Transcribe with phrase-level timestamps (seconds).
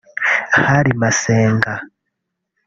[0.67, 1.73] hari Masenga